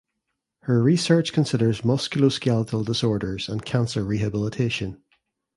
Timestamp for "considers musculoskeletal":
1.31-2.83